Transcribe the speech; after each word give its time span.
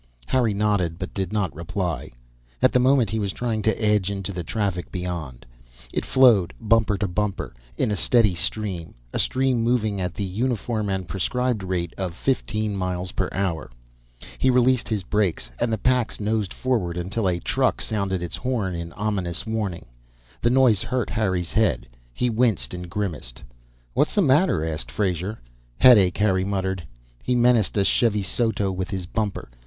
Harry 0.29 0.51
nodded 0.51 0.97
but 0.97 1.13
did 1.13 1.31
not 1.31 1.55
reply. 1.55 2.09
At 2.59 2.71
the 2.71 2.79
moment 2.79 3.11
he 3.11 3.19
was 3.19 3.31
trying 3.31 3.61
to 3.61 3.79
edge 3.79 4.09
into 4.09 4.33
the 4.33 4.43
traffic 4.43 4.91
beyond. 4.91 5.45
It 5.93 6.07
flowed, 6.07 6.55
bumper 6.59 6.97
to 6.97 7.07
bumper, 7.07 7.53
in 7.77 7.91
a 7.91 7.95
steady 7.95 8.33
stream; 8.33 8.95
a 9.13 9.19
stream 9.19 9.61
moving 9.61 10.01
at 10.01 10.15
the 10.15 10.23
uniform 10.23 10.89
and 10.89 11.07
prescribed 11.07 11.61
rate 11.61 11.93
of 11.99 12.15
fifteen 12.15 12.75
miles 12.75 13.11
per 13.11 13.29
hour. 13.31 13.69
He 14.39 14.49
released 14.49 14.87
his 14.89 15.03
brakes 15.03 15.51
and 15.59 15.71
the 15.71 15.77
Pax 15.77 16.19
nosed 16.19 16.51
forward 16.51 16.97
until 16.97 17.29
a 17.29 17.39
truck 17.39 17.79
sounded 17.79 18.23
its 18.23 18.37
horn 18.37 18.73
in 18.73 18.93
ominous 18.93 19.45
warning. 19.45 19.85
The 20.41 20.49
noise 20.49 20.81
hurt 20.81 21.11
Harry's 21.11 21.51
head; 21.51 21.87
he 22.11 22.27
winced 22.27 22.73
and 22.73 22.89
grimaced. 22.89 23.43
"What's 23.93 24.15
the 24.15 24.23
matter?" 24.23 24.65
asked 24.65 24.89
Frazer. 24.89 25.37
"Headache," 25.77 26.17
Harry 26.17 26.43
muttered. 26.43 26.87
He 27.21 27.35
menaced 27.35 27.77
a 27.77 27.83
Chevsoto 27.85 28.71
with 28.71 28.89
his 28.89 29.05
bumper. 29.05 29.51